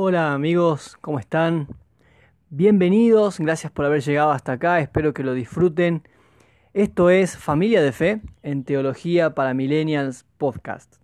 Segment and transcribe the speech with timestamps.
[0.00, 1.66] Hola amigos, ¿cómo están?
[2.50, 6.04] Bienvenidos, gracias por haber llegado hasta acá, espero que lo disfruten.
[6.72, 10.98] Esto es Familia de Fe en Teología para Millennials Podcast.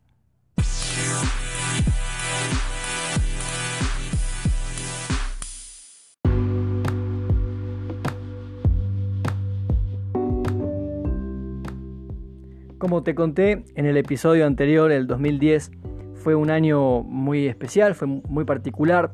[12.79, 15.73] Como te conté en el episodio anterior, el 2010
[16.25, 19.13] fue un año muy especial, fue muy particular.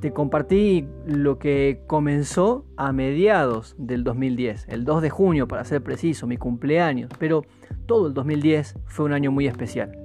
[0.00, 5.84] Te compartí lo que comenzó a mediados del 2010, el 2 de junio para ser
[5.84, 7.44] preciso, mi cumpleaños, pero
[7.86, 9.96] todo el 2010 fue un año muy especial.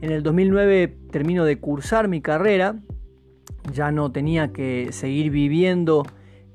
[0.00, 2.80] En el 2009 termino de cursar mi carrera,
[3.70, 6.04] ya no tenía que seguir viviendo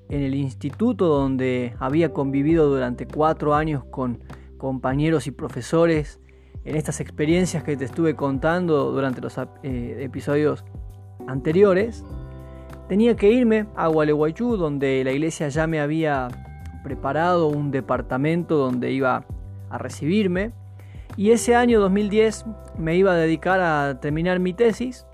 [0.09, 4.23] en el instituto donde había convivido durante cuatro años con
[4.57, 6.19] compañeros y profesores
[6.65, 10.65] en estas experiencias que te estuve contando durante los eh, episodios
[11.27, 12.03] anteriores,
[12.87, 16.27] tenía que irme a Gualeguaychú, donde la iglesia ya me había
[16.83, 19.25] preparado un departamento donde iba
[19.69, 20.51] a recibirme.
[21.15, 22.45] Y ese año 2010
[22.77, 25.05] me iba a dedicar a terminar mi tesis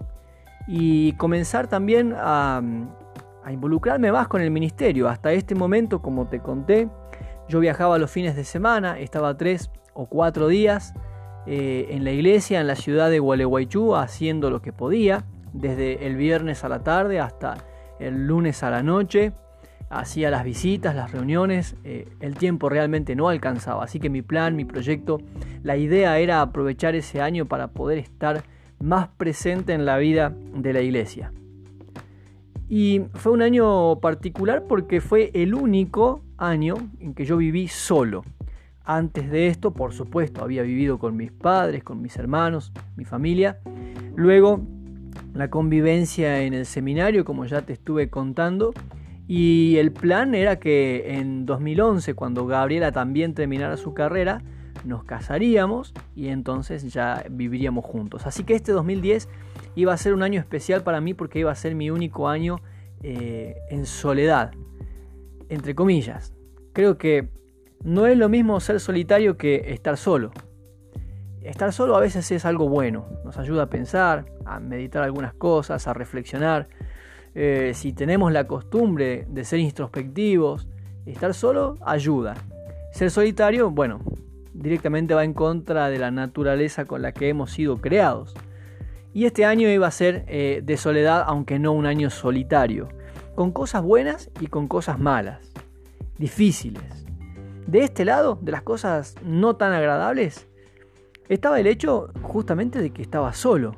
[0.67, 2.61] y comenzar también a,
[3.43, 5.07] a involucrarme más con el ministerio.
[5.07, 6.89] Hasta este momento, como te conté,
[7.47, 10.93] yo viajaba los fines de semana, estaba tres o cuatro días
[11.47, 16.15] eh, en la iglesia, en la ciudad de Gualeguaychú, haciendo lo que podía, desde el
[16.15, 17.57] viernes a la tarde hasta
[17.99, 19.33] el lunes a la noche.
[19.89, 24.55] Hacía las visitas, las reuniones, eh, el tiempo realmente no alcanzaba, así que mi plan,
[24.55, 25.19] mi proyecto,
[25.61, 28.43] la idea era aprovechar ese año para poder estar
[28.79, 31.31] más presente en la vida de la iglesia.
[32.67, 38.23] Y fue un año particular porque fue el único año en que yo viví solo.
[38.85, 43.59] Antes de esto, por supuesto, había vivido con mis padres, con mis hermanos, mi familia.
[44.15, 44.61] Luego,
[45.33, 48.73] la convivencia en el seminario, como ya te estuve contando.
[49.27, 54.43] Y el plan era que en 2011, cuando Gabriela también terminara su carrera,
[54.83, 58.27] nos casaríamos y entonces ya viviríamos juntos.
[58.27, 59.27] Así que este 2010
[59.75, 62.57] iba a ser un año especial para mí porque iba a ser mi único año
[63.01, 64.51] eh, en soledad,
[65.49, 66.33] entre comillas.
[66.73, 67.29] Creo que
[67.83, 70.31] no es lo mismo ser solitario que estar solo.
[71.41, 75.87] Estar solo a veces es algo bueno, nos ayuda a pensar, a meditar algunas cosas,
[75.87, 76.67] a reflexionar.
[77.35, 80.67] Eh, si tenemos la costumbre de ser introspectivos,
[81.05, 82.33] estar solo ayuda.
[82.91, 83.99] Ser solitario, bueno,
[84.53, 88.33] directamente va en contra de la naturaleza con la que hemos sido creados.
[89.13, 92.89] Y este año iba a ser eh, de soledad, aunque no un año solitario,
[93.35, 95.55] con cosas buenas y con cosas malas
[96.17, 97.04] difíciles.
[97.67, 100.47] De este lado, de las cosas no tan agradables,
[101.29, 103.75] estaba el hecho justamente de que estaba solo.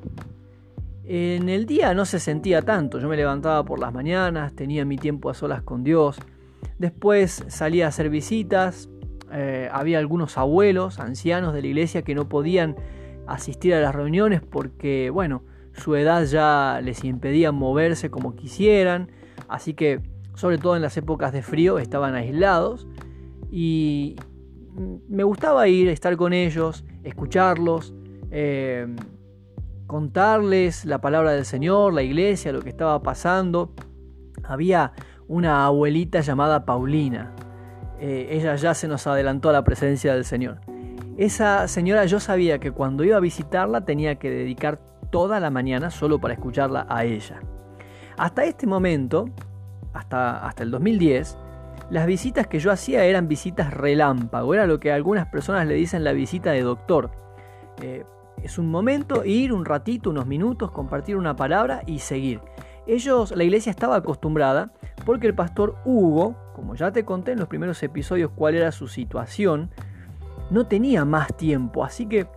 [1.05, 4.97] En el día no se sentía tanto, yo me levantaba por las mañanas, tenía mi
[4.97, 6.19] tiempo a solas con Dios,
[6.79, 8.89] después salía a hacer visitas,
[9.31, 12.75] eh, había algunos abuelos, ancianos de la iglesia que no podían
[13.25, 19.09] asistir a las reuniones porque, bueno, su edad ya les impedía moverse como quisieran,
[19.47, 20.01] así que
[20.35, 22.85] sobre todo en las épocas de frío, estaban aislados
[23.49, 24.15] y
[25.07, 27.93] me gustaba ir, estar con ellos, escucharlos,
[28.29, 28.87] eh,
[29.87, 33.73] contarles la palabra del Señor, la iglesia, lo que estaba pasando.
[34.43, 34.93] Había
[35.27, 37.33] una abuelita llamada Paulina.
[37.99, 40.61] Eh, ella ya se nos adelantó a la presencia del Señor.
[41.17, 44.79] Esa señora yo sabía que cuando iba a visitarla tenía que dedicar
[45.09, 47.39] toda la mañana solo para escucharla a ella.
[48.17, 49.25] Hasta este momento
[49.93, 51.37] hasta, hasta el 2010,
[51.89, 56.03] las visitas que yo hacía eran visitas relámpago, era lo que algunas personas le dicen
[56.03, 57.11] la visita de doctor.
[57.81, 58.03] Eh,
[58.43, 62.41] es un momento, ir un ratito, unos minutos, compartir una palabra y seguir.
[62.85, 64.71] Ellos, la iglesia estaba acostumbrada
[65.05, 68.87] porque el pastor Hugo, como ya te conté en los primeros episodios cuál era su
[68.87, 69.71] situación,
[70.49, 72.27] no tenía más tiempo, así que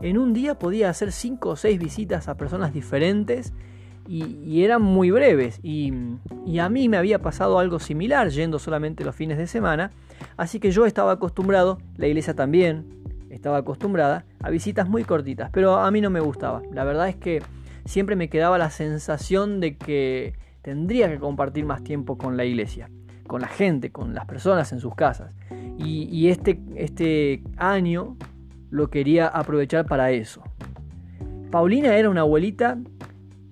[0.00, 3.52] en un día podía hacer 5 o 6 visitas a personas diferentes
[4.10, 5.60] y, eran muy breves.
[5.62, 5.92] Y,
[6.60, 9.92] a mí me había pasado algo similar yendo solamente los fines de semana,
[10.36, 12.86] así que yo estaba acostumbrado, la iglesia también
[13.30, 16.62] estaba acostumbrada a visitas muy cortitas, pero a mí no me gustaba.
[16.72, 17.40] La verdad es que
[17.84, 22.90] siempre me quedaba la sensación de que tendría que compartir más tiempo con la iglesia,
[23.28, 25.32] con la gente, con las personas en sus casas.
[25.78, 28.16] Y, y este, este año
[28.70, 30.42] lo quería aprovechar para eso.
[31.52, 32.78] Paulina era una abuelita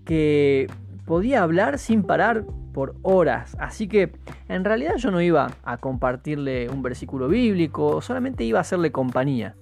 [0.09, 0.69] que
[1.05, 3.55] podía hablar sin parar por horas.
[3.61, 4.11] Así que
[4.49, 9.55] en realidad yo no iba a compartirle un versículo bíblico, solamente iba a hacerle compañía.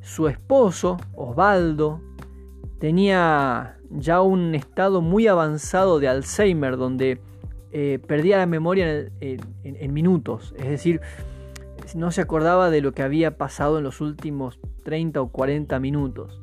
[0.00, 2.00] Su esposo, Osvaldo,
[2.78, 7.20] tenía ya un estado muy avanzado de Alzheimer, donde
[7.72, 11.00] eh, perdía la memoria en, minutos, es decir,
[11.96, 16.40] no se acordaba de lo que había pasado en los últimos 30 o 40 minutos.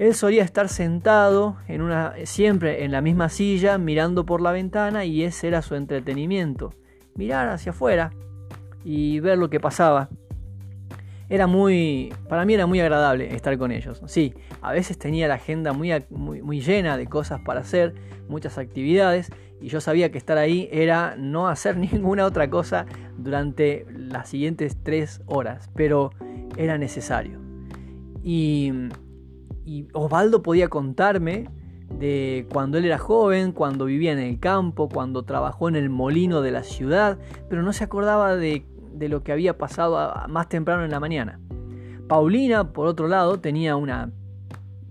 [0.00, 5.04] Él solía estar sentado en una, siempre en la misma silla, mirando por la ventana,
[5.04, 6.72] y ese era su entretenimiento.
[7.16, 8.10] Mirar hacia afuera
[8.82, 10.08] y ver lo que pasaba.
[11.28, 14.00] Era muy, para mí era muy agradable estar con ellos.
[14.06, 14.32] Sí,
[14.62, 17.94] a veces tenía la agenda muy, muy, muy llena de cosas para hacer,
[18.26, 19.30] muchas actividades,
[19.60, 22.86] y yo sabía que estar ahí era no hacer ninguna otra cosa
[23.18, 26.10] durante las siguientes tres horas, pero
[26.56, 27.38] era necesario.
[28.24, 28.72] Y,
[29.64, 31.48] y Osvaldo podía contarme
[31.98, 36.40] de cuando él era joven, cuando vivía en el campo, cuando trabajó en el molino
[36.40, 37.18] de la ciudad,
[37.48, 41.40] pero no se acordaba de, de lo que había pasado más temprano en la mañana.
[42.08, 44.10] Paulina, por otro lado, tenía una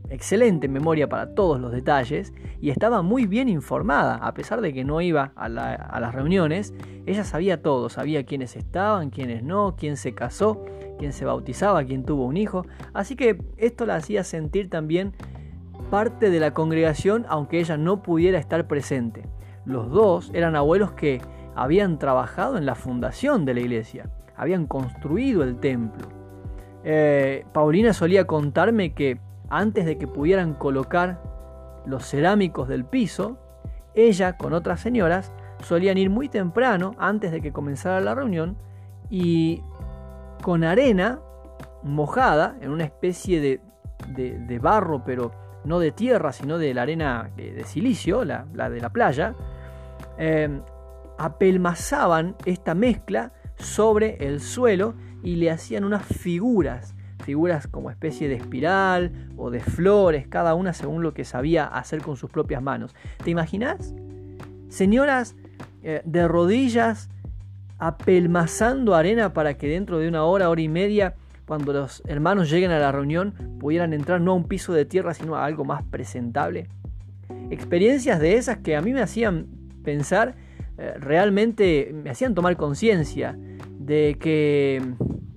[0.10, 4.84] excelente memoria para todos los detalles y estaba muy bien informada, a pesar de que
[4.84, 6.74] no iba a, las reuniones,
[7.06, 10.64] ella sabía todo, sabía quiénes estaban, quiénes no, quién se casó,
[11.00, 15.14] quién se bautizaba, quién tuvo un hijo, así que esto la hacía sentir también
[15.90, 19.24] parte de la congregación aunque ella no pudiera estar presente.
[19.66, 21.22] Los dos eran abuelos que
[21.56, 26.08] habían trabajado en la fundación de la iglesia, habían construido el templo.
[26.84, 29.20] Eh, Paulina solía contarme que
[29.50, 31.22] antes de que pudieran colocar
[31.86, 33.38] los cerámicos del piso,
[33.96, 38.58] ella con otras señoras solían ir muy temprano antes de que comenzara la reunión
[39.10, 39.62] y
[40.42, 41.20] con arena
[41.84, 45.32] mojada en una especie de, barro, pero
[45.66, 49.36] no de tierra, sino de la arena de, silicio, la, de la playa,
[50.18, 50.62] em,
[51.18, 58.36] apelmazaban esta mezcla sobre el suelo y le hacían unas figuras figuras como especie de
[58.36, 62.96] espiral o de flores, cada una según lo que sabía hacer con sus propias manos.
[63.24, 63.94] ¿Te imaginas?
[64.70, 65.36] Señoras
[65.84, 67.10] eh, de rodillas
[67.80, 71.16] apelmazando arena para que dentro de una hora, hora y media,
[71.46, 75.14] cuando los hermanos lleguen a la reunión, pudieran entrar no a un piso de tierra,
[75.14, 76.68] sino a algo más presentable.
[77.50, 79.48] Experiencias de esas que a mí me hacían
[79.84, 80.36] pensar,
[80.78, 83.38] eh, realmente me hacían tomar conciencia
[83.80, 84.82] de que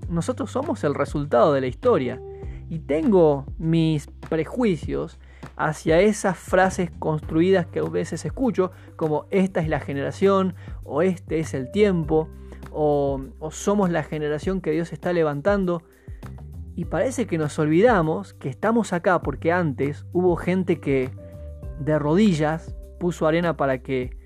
[0.09, 2.21] nosotros somos el resultado de la historia.
[2.69, 5.19] Y tengo mis prejuicios
[5.57, 10.55] hacia esas frases construidas que a veces escucho, como esta es la generación,
[10.85, 12.29] o este es el tiempo,
[12.71, 13.21] o,
[13.51, 15.83] somos la generación que Dios está levantando.
[16.75, 21.11] Y parece que nos olvidamos que estamos acá porque antes hubo gente que
[21.79, 24.17] de rodillas puso arena para que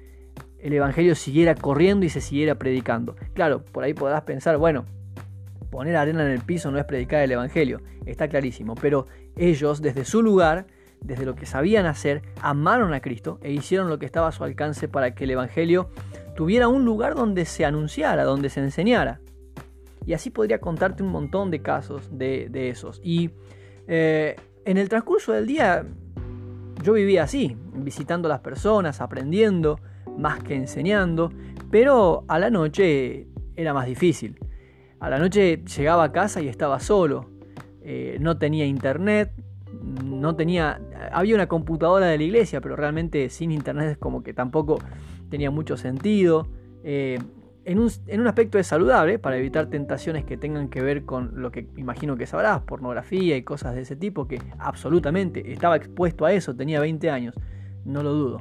[0.61, 3.17] el Evangelio siguiera corriendo y se siguiera predicando.
[3.35, 4.85] Claro, por ahí podrás pensar, bueno,
[5.71, 9.07] poner arena en el piso no es predicar el Evangelio, está clarísimo, pero
[9.37, 10.67] ellos desde su lugar,
[11.01, 14.45] desde lo que sabían hacer, amaron a Cristo e hicieron lo que estaba a su
[14.45, 15.91] alcance para que el Evangelio
[16.35, 19.21] tuviera un lugar donde se anunciara, donde se enseñara.
[20.05, 23.01] Y así podría contarte un montón de casos de, esos.
[23.03, 23.31] Y
[23.89, 25.85] eh, en el transcurso del día
[26.83, 29.81] yo vivía así, visitando a las personas, aprendiendo,
[30.17, 31.33] más que enseñando,
[31.71, 33.27] pero a la noche
[33.57, 34.39] era más difícil.
[35.01, 37.31] A la noche llegaba a casa y estaba solo.
[37.83, 39.33] Eh, no tenía internet,
[40.05, 40.81] no tenía...
[41.13, 44.79] Había una computadora de la iglesia, pero realmente sin internet es como que tampoco
[45.29, 46.47] tenía mucho sentido.
[46.85, 47.19] Eh,
[47.65, 51.43] en, un, en, un, aspecto es saludable para evitar tentaciones que tengan que ver con
[51.43, 56.25] lo que imagino que sabrás, pornografía y cosas de ese tipo, que absolutamente estaba expuesto
[56.25, 57.35] a eso, tenía 20 años,
[57.85, 58.41] no lo dudo.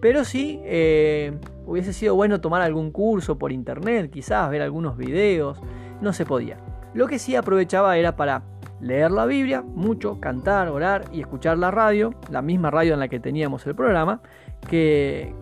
[0.00, 5.60] Pero sí, eh, hubiese sido bueno tomar algún curso por internet, quizás ver algunos videos,
[6.00, 6.56] no se podía.
[6.94, 8.42] Lo que sí aprovechaba era para
[8.82, 13.08] leer la Biblia, mucho, cantar, orar y escuchar la radio, la misma radio en la
[13.08, 14.20] que teníamos el programa,
[14.68, 15.34] que,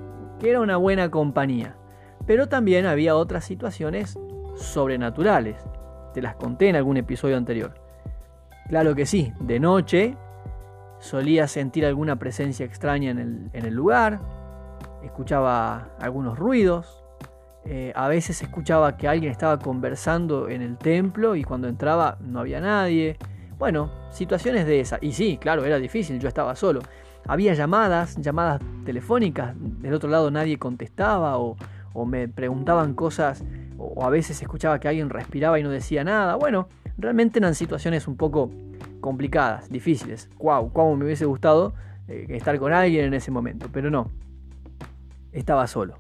[0.43, 1.77] era una buena compañía.
[2.27, 4.19] Pero también había otras situaciones
[4.57, 5.63] sobrenaturales.
[6.15, 7.75] Te las conté en algún episodio anterior.
[8.69, 10.17] Claro que sí, de noche
[10.99, 14.21] solía sentir alguna presencia extraña en el, en el lugar,
[15.03, 17.05] escuchaba algunos ruidos,
[17.65, 22.41] eh, a veces escuchaba que alguien estaba conversando en el templo y cuando entraba no
[22.41, 23.17] había nadie.
[23.59, 25.03] Bueno, situaciones de esas.
[25.03, 26.81] Y sí, claro, era difícil, yo estaba solo.
[27.27, 31.57] Había llamadas, llamadas telefónicas, del otro lado nadie contestaba o,
[32.07, 33.45] me preguntaban cosas
[33.77, 36.37] o, a veces escuchaba que alguien respiraba y no decía nada.
[36.37, 38.51] Bueno, realmente eran situaciones un poco
[39.01, 40.31] complicadas, difíciles.
[40.39, 40.73] ¡Wow!
[40.73, 41.75] ¿Cómo me hubiese gustado
[42.09, 43.69] eh, estar con alguien en ese momento?
[43.71, 44.11] Pero no,
[45.33, 45.95] estaba solo.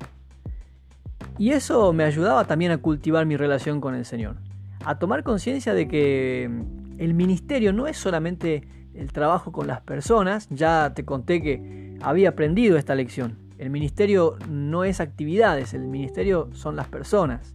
[1.40, 4.36] Y eso me ayudaba también a cultivar mi relación con el Señor,
[4.84, 9.80] a tomar conciencia de que mm, el ministerio no es solamente el trabajo con las
[9.80, 10.48] personas.
[10.50, 13.38] Ya te conté que había aprendido esta lección.
[13.56, 17.54] El ministerio no es actividades, el ministerio son las personas.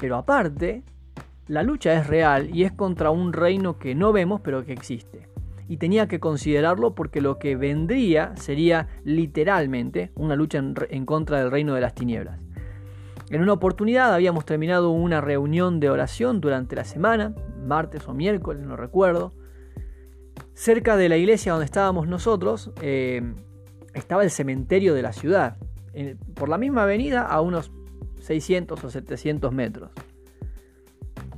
[0.00, 0.82] Pero aparte,
[1.46, 5.28] la lucha es real y es contra un reino que no vemos pero que existe.
[5.68, 10.56] Y tenía que considerarlo porque lo que vendría sería literalmente una lucha
[10.88, 12.45] en, contra del reino de las tinieblas.
[13.30, 18.62] En una oportunidad habíamos terminado una reunión de oración durante la semana, martes o miércoles,
[18.62, 19.32] no recuerdo.
[20.54, 23.22] Cerca de la iglesia donde estábamos nosotros eh,
[23.94, 25.56] estaba el cementerio de la ciudad,
[26.34, 27.72] por la misma avenida a unos
[28.20, 29.90] 600 o 700 metros.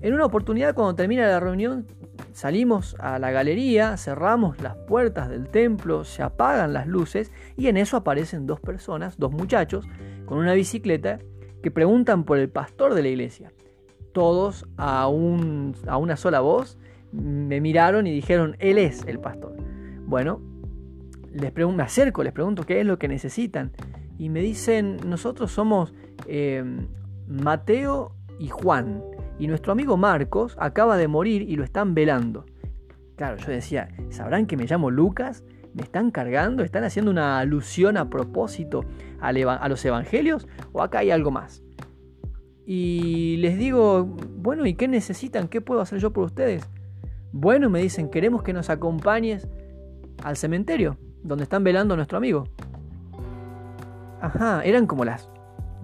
[0.00, 1.86] En una oportunidad cuando termina la reunión
[2.32, 7.76] salimos a la galería, cerramos las puertas del templo, se apagan las luces y en
[7.76, 9.86] eso aparecen dos personas, dos muchachos,
[10.26, 11.18] con una bicicleta
[11.62, 13.52] que preguntan por el pastor de la iglesia.
[14.12, 16.78] Todos a, a una sola voz
[17.12, 19.56] me miraron y dijeron, él es el pastor.
[20.06, 20.40] Bueno,
[21.32, 23.72] les me acerco, les pregunto qué es lo que necesitan.
[24.18, 25.94] Y me dicen, nosotros somos
[26.26, 26.64] eh,
[27.26, 29.02] Mateo y Juan.
[29.38, 32.44] Y nuestro amigo Marcos acaba de morir y lo están velando.
[33.16, 35.44] Claro, yo decía, ¿sabrán que me llamo Lucas?
[35.74, 36.64] ¿Me están cargando?
[36.64, 38.84] ¿Están haciendo una alusión a propósito
[39.20, 40.46] a los evangelios?
[40.72, 41.62] ¿O acá hay algo más?
[42.66, 45.48] Y les digo, bueno, ¿y qué necesitan?
[45.48, 46.68] ¿Qué puedo hacer yo por ustedes?
[47.32, 49.48] Bueno, me dicen, queremos que nos acompañes
[50.22, 52.44] al cementerio, donde están velando a nuestro amigo.
[54.20, 55.30] Ajá, eran como las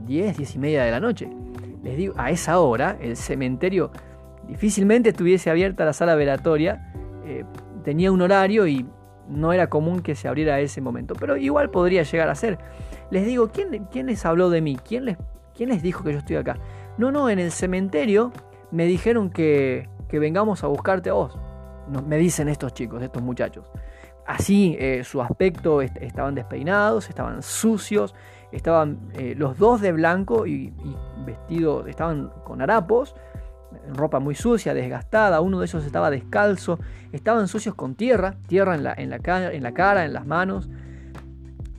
[0.06, 1.28] 10, 10 y media de la noche.
[1.82, 3.90] Les digo, a esa hora el cementerio
[4.48, 6.92] difícilmente estuviese abierta la sala velatoria,
[7.24, 7.44] eh,
[7.82, 8.86] tenía un horario y
[9.28, 12.58] no era común que se abriera a ese momento, pero igual podría llegar a ser.
[13.14, 14.76] Les digo, ¿quién, les habló de mí?
[14.76, 15.16] ¿Quién les,
[15.54, 16.58] ¿Quién les dijo que yo estoy acá?
[16.98, 18.32] No, no, en el cementerio
[18.72, 21.38] me dijeron que, vengamos a buscarte a vos.
[22.08, 23.70] me dicen estos chicos, estos muchachos.
[24.26, 28.16] Así, eh, su aspecto estaban despeinados, estaban sucios,
[28.50, 30.72] estaban eh, los dos de blanco y,
[31.24, 33.14] vestidos, estaban con harapos,
[33.92, 36.80] ropa muy sucia, desgastada, uno de ellos estaba descalzo,
[37.12, 40.68] estaban sucios con tierra, tierra en la cara, en las manos.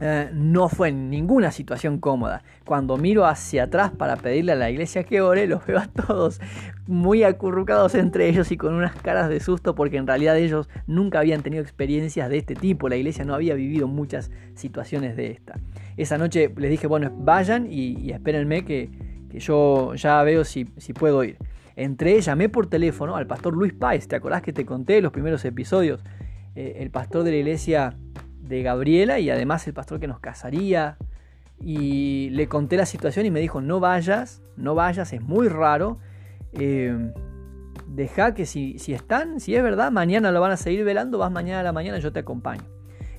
[0.01, 2.43] Eh, no fue en ninguna situación cómoda.
[2.65, 6.41] Cuando miro hacia atrás para pedirle a la iglesia que ore, los veo a todos
[6.85, 11.19] muy acurrucados entre ellos y con unas caras de susto porque en realidad ellos nunca
[11.19, 12.89] habían tenido experiencias de este tipo.
[12.89, 15.59] La iglesia no había vivido muchas situaciones de esta.
[15.95, 18.89] Esa noche les dije, bueno, vayan y, espérenme que,
[19.31, 21.37] yo ya veo si, puedo ir.
[21.75, 24.07] Entré, llamé por teléfono al pastor Luis Páez.
[24.07, 26.01] ¿Te acordás que te conté los primeros episodios?
[26.55, 27.97] Eh, el pastor de la iglesia
[28.47, 30.97] de Gabriela y además el pastor que nos casaría.
[31.59, 35.99] Y le conté la situación y me dijo, no vayas, no vayas, es muy raro.
[36.53, 37.11] Eh,
[37.87, 41.31] deja que si, si están, si es verdad, mañana lo van a seguir velando, vas
[41.31, 42.63] mañana a la mañana, yo te acompaño.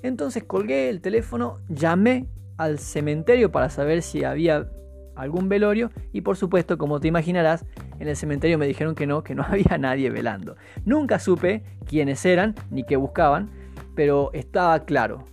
[0.02, 4.68] Entonces colgué el teléfono, llamé al cementerio para saber si había
[5.14, 7.64] algún velorio y por supuesto, como te imaginarás,
[7.98, 10.56] en el cementerio me dijeron que no, que no había nadie velando.
[10.84, 13.50] Nunca supe quiénes eran ni qué buscaban,
[13.96, 15.24] pero estaba claro,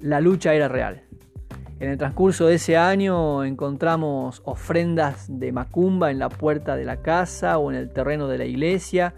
[0.00, 1.04] la lucha era real.
[1.78, 7.00] En el transcurso de ese año encontramos ofrendas de macumba en la puerta de la
[7.00, 9.14] casa o en el terreno de la iglesia.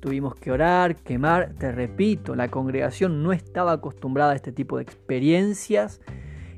[0.00, 1.54] Tuvimos que orar, quemar.
[1.58, 6.02] Te repito, la congregación no estaba acostumbrada a este tipo de experiencias.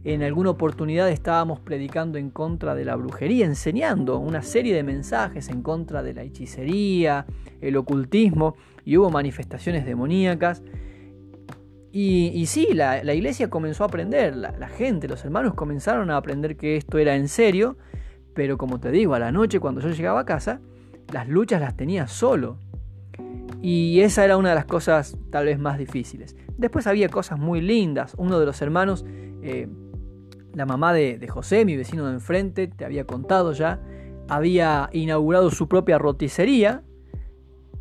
[0.03, 5.51] En alguna oportunidad estábamos predicando en contra de la brujería, enseñando una serie de mensajes
[5.51, 7.27] en contra de la hechicería,
[7.61, 10.63] el ocultismo, y hubo manifestaciones demoníacas.
[12.01, 16.77] Y, sí, la, iglesia comenzó a aprender, la, gente, los hermanos comenzaron a aprender que
[16.77, 17.77] esto era en serio,
[18.35, 20.61] pero como te digo, a la noche cuando yo llegaba a casa,
[21.13, 22.61] las luchas las tenía solo.
[23.63, 26.37] Y esa era una de las cosas tal vez más difíciles.
[26.57, 28.15] Después había cosas muy lindas.
[28.17, 29.05] Uno de los hermanos,
[29.43, 29.67] eh,
[30.55, 33.83] la mamá de, de José, mi vecino de enfrente, te había contado ya,
[34.29, 36.85] había inaugurado su propia roticería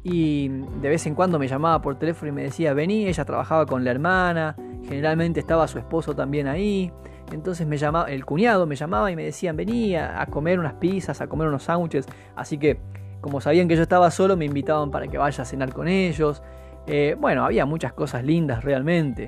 [0.10, 3.66] y de vez en cuando me llamaba por teléfono y me decía, vení, ella trabajaba
[3.66, 4.56] con la hermana,
[4.88, 6.92] generalmente estaba su esposo también ahí,
[7.32, 11.20] entonces me llamaba, el cuñado me llamaba y me decían, vení a, comer unas pizzas,
[11.20, 12.80] a comer unos sándwiches, así que
[13.20, 16.42] como sabían que yo estaba solo, me invitaban para que vaya a cenar con ellos.
[16.86, 19.28] Eh, bueno, había muchas cosas lindas realmente.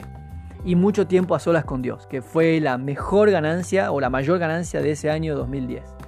[0.64, 4.40] Y mucho tiempo a solas con Dios, que fue la mejor ganancia o la mayor
[4.40, 5.99] ganancia de ese año 2010.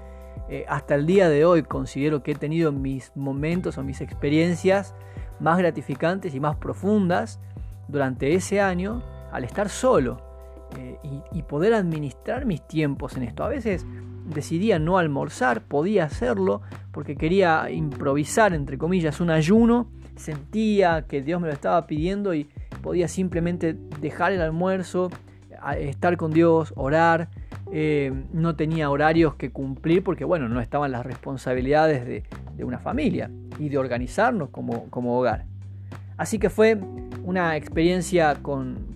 [0.50, 4.94] Eh, hasta el día de hoy considero que he tenido mis momentos o mis experiencias
[5.40, 7.40] más gratificantes y más profundas
[7.88, 10.22] durante ese año al estar solo
[10.78, 10.98] eh,
[11.32, 13.44] y, poder administrar mis tiempos en esto.
[13.44, 13.86] A veces
[14.26, 16.62] decidía no almorzar, podía hacerlo
[16.92, 22.48] porque quería improvisar, entre comillas, un ayuno sentía que Dios me lo estaba pidiendo y
[22.82, 25.10] podía simplemente dejar el almuerzo,
[25.78, 27.30] estar con Dios, orar.
[27.72, 32.24] Eh, no tenía horarios que cumplir porque, bueno, no estaban las responsabilidades de,
[32.64, 35.46] una familia y de organizarnos como, como, hogar.
[36.16, 36.78] Así que fue
[37.24, 38.92] una experiencia con,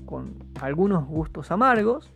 [0.62, 2.14] algunos gustos amargos,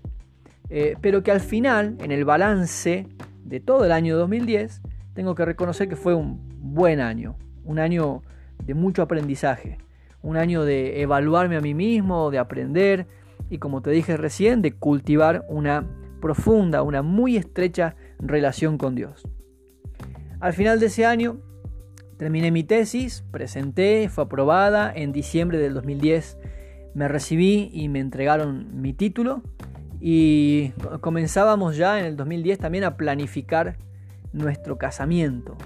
[0.69, 3.07] eh, pero que al final, en el balance
[3.43, 4.81] de todo el año 2010,
[5.13, 8.21] tengo que reconocer que fue un buen año, un año
[8.63, 9.77] de mucho aprendizaje,
[10.21, 13.07] un año de evaluarme a mí mismo, de aprender
[13.49, 15.87] y como te dije recién, de cultivar una
[16.21, 19.27] profunda, una muy estrecha relación con Dios.
[20.39, 21.41] Al final de ese año
[22.17, 26.37] terminé mi tesis, presenté, fue aprobada en diciembre del 2010,
[26.93, 29.41] me recibí y me entregaron mi título
[29.99, 30.69] y
[31.01, 33.77] comenzábamos ya en el 2010 también a planificar
[34.33, 35.57] nuestro casamiento.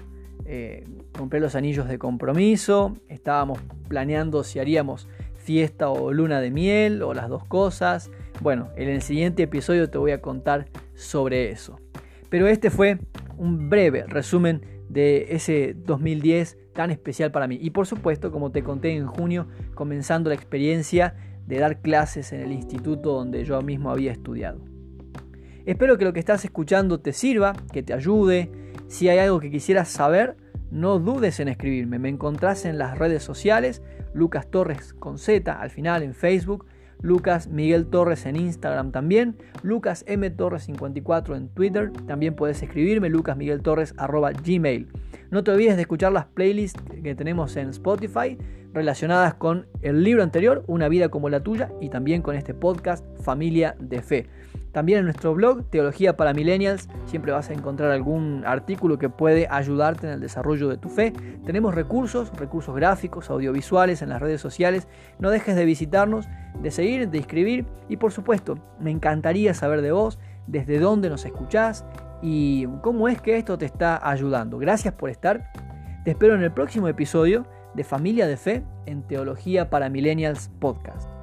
[0.46, 0.84] Eh,
[1.16, 5.08] compré los anillos de compromiso, estábamos planeando si haríamos
[5.44, 8.10] fiesta o luna de miel o las dos cosas.
[8.40, 11.78] Bueno, en el siguiente episodio te voy a contar sobre eso.
[12.30, 12.98] Pero este fue
[13.36, 17.58] un breve resumen de ese 2010 tan especial para mí.
[17.60, 21.14] Y por supuesto, como te conté en junio, comenzando la experiencia
[21.46, 24.64] de dar clases en el instituto donde yo mismo había estudiado.
[25.66, 28.50] Espero que lo que estás escuchando te sirva, que te ayude.
[28.88, 30.36] Si hay algo que quisieras saber,
[30.70, 31.98] no dudes en escribirme.
[31.98, 33.82] Me encontrás en las redes sociales,
[34.14, 36.66] Lucas Torres con Z al final en Facebook,
[37.00, 43.10] Lucas Miguel Torres en Instagram también, Lucas M Torres 54 en Twitter, también puedes escribirme
[43.10, 44.88] lucasmigueltorres@gmail.
[45.30, 48.38] No te olvides de escuchar las playlists que tenemos en Spotify
[48.72, 53.04] relacionadas con el libro anterior, Una vida como la tuya, y también con este podcast
[53.22, 54.26] Familia de Fe.
[54.74, 59.46] También en nuestro blog, Teología para Millennials, siempre vas a encontrar algún artículo que puede
[59.48, 61.12] ayudarte en el desarrollo de tu fe.
[61.46, 64.88] Tenemos recursos, recursos gráficos, audiovisuales en las redes sociales.
[65.20, 66.26] No dejes de visitarnos,
[66.60, 71.24] de seguir, de escribir y por supuesto, me encantaría saber de vos, desde dónde nos
[71.24, 71.84] escuchás
[72.20, 74.58] y cómo es que esto te está ayudando.
[74.58, 75.52] Gracias por estar.
[76.04, 81.13] Te espero en el próximo episodio de Familia de Fe en Teología para Millennials Podcast.